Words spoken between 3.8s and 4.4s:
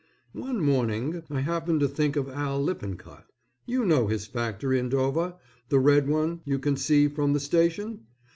know his